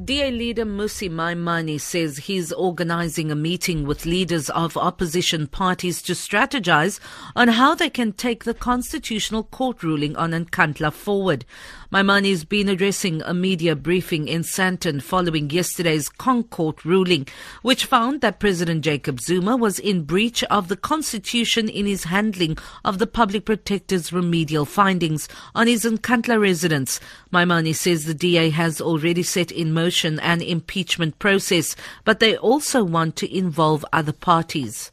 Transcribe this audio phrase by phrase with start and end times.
[0.00, 6.14] DA leader Mmusi Maimane says he's organizing a meeting with leaders of opposition parties to
[6.14, 6.98] strategize
[7.36, 11.44] on how they can take the constitutional court ruling on Nkandla forward.
[11.92, 17.28] Maimane's been addressing a media briefing in Sandton following yesterday's ConCourt ruling,
[17.60, 22.56] which found that President Jacob Zuma was in breach of the constitution in his handling
[22.82, 26.98] of the public protector's remedial findings on his Nkandla residence.
[27.30, 29.81] Maimane says the DA has already set in motion
[30.20, 34.92] an impeachment process, but they also want to involve other parties.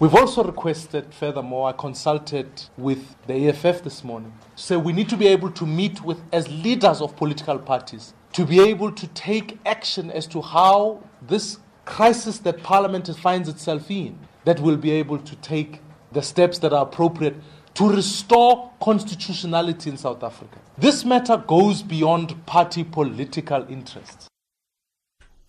[0.00, 4.32] We've also requested, furthermore, I consulted with the EFF this morning.
[4.54, 8.44] So we need to be able to meet with, as leaders of political parties, to
[8.44, 14.16] be able to take action as to how this crisis that Parliament finds itself in,
[14.44, 15.80] that will be able to take
[16.12, 17.34] the steps that are appropriate
[17.78, 20.58] to restore constitutionality in South Africa.
[20.76, 24.26] This matter goes beyond party political interests.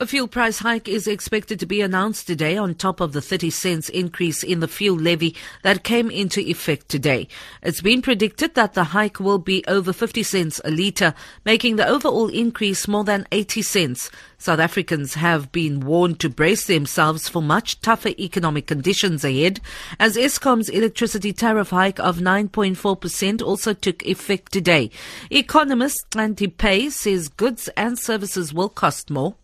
[0.01, 3.49] A fuel price hike is expected to be announced today on top of the 30
[3.49, 7.27] cents increase in the fuel levy that came into effect today.
[7.61, 11.85] It's been predicted that the hike will be over 50 cents a litre, making the
[11.85, 14.09] overall increase more than 80 cents.
[14.37, 19.59] South Africans have been warned to brace themselves for much tougher economic conditions ahead,
[19.99, 24.91] as Eskom's electricity tariff hike of 9.4% also took effect today.
[25.29, 29.35] Economist Andy Pay says goods and services will cost more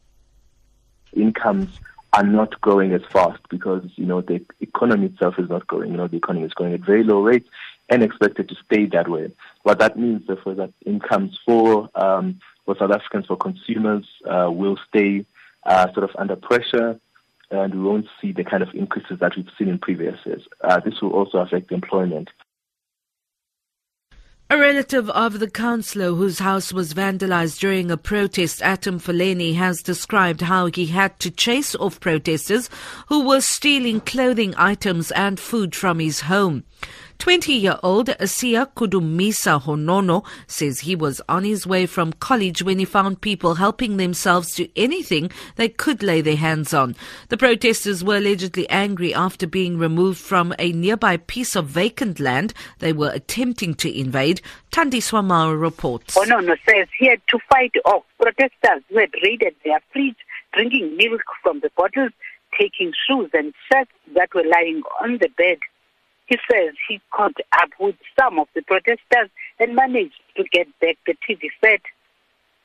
[1.15, 1.69] incomes
[2.13, 5.91] are not growing as fast because you know the economy itself is not growing.
[5.91, 7.49] You know the economy is growing at very low rates
[7.89, 9.31] and expected to stay that way.
[9.63, 14.77] What that means, therefore, that incomes for um, for South Africans, for consumers, uh, will
[14.87, 15.25] stay
[15.65, 16.99] uh, sort of under pressure,
[17.51, 20.43] and we won't see the kind of increases that we've seen in previous years.
[20.61, 22.29] Uh, this will also affect employment.
[24.55, 29.83] A relative of the councillor whose house was vandalized during a protest at Mfuleni has
[29.83, 32.69] described how he had to chase off protesters
[33.07, 36.63] who were stealing clothing items and food from his home.
[37.19, 43.21] 20-year-old Asia Kudumisa Honono says he was on his way from college when he found
[43.21, 46.95] people helping themselves to anything they could lay their hands on.
[47.29, 52.53] The protesters were allegedly angry after being removed from a nearby piece of vacant land
[52.79, 54.41] they were attempting to invade.
[54.71, 56.15] Tandi Swamara reports.
[56.15, 60.17] Honono says he had to fight off protesters who had raided their fridge,
[60.53, 62.11] drinking milk from the bottles,
[62.59, 65.57] taking shoes and shirts that were lying on the bed.
[66.27, 70.97] He says he caught up with some of the protesters and managed to get back
[71.05, 71.81] the TV set.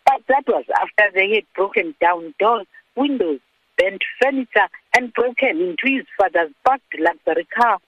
[0.06, 2.66] But that was after they had broken down doors,
[2.96, 3.40] windows,
[3.76, 7.78] bent furniture, and broken into his father's parked luxury car.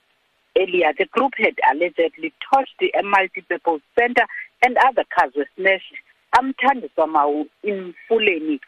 [0.58, 4.26] Earlier, the group had allegedly torched a multi-purpose center
[4.62, 5.94] and other cars were smashed.
[6.34, 8.60] I'm Tandi Samau in Mfuleni.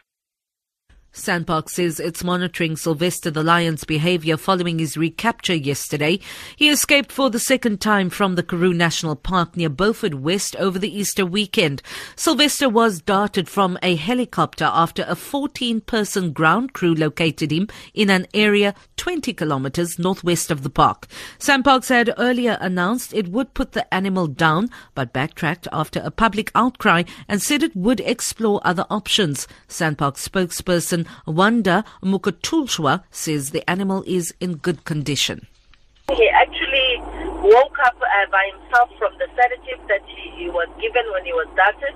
[1.15, 6.19] SANParks says it's monitoring Sylvester the lion's behavior following his recapture yesterday.
[6.57, 10.77] He escaped for the second time from the Karoo National Park near Beaufort West over
[10.77, 11.81] the Easter weekend.
[12.17, 18.09] Sylvester was darted from a helicopter after a 14 person ground crew located him in
[18.09, 21.07] an area 20 kilometers northwest of the park.
[21.39, 26.51] SANParks had earlier announced it would put the animal down, but backtracked after a public
[26.55, 29.47] outcry and said it would explore other options.
[29.69, 35.47] SANParks spokesperson Wanda Mkutshulwa says the animal is in good condition.
[36.13, 37.01] He actually
[37.41, 41.33] woke up uh, by himself from the sedative that he, he, was given when he
[41.33, 41.95] was darted,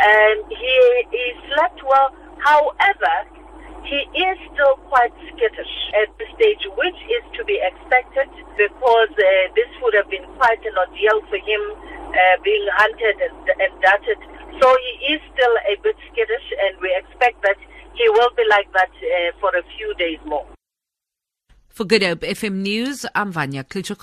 [0.00, 0.74] and he,
[1.10, 2.12] he slept well.
[2.44, 3.14] However,
[3.88, 8.28] he is still quite skittish at this stage, which is to be expected
[8.60, 11.62] because uh, this would have been quite an ordeal for him
[12.12, 14.20] uh, being hunted and, and darted.
[14.60, 17.56] So he is still a bit skittish, and we expect that
[17.98, 20.46] he will be like that uh, for a few days more.
[21.68, 23.96] For Good Hope FM News, I'm Vanya Klitschko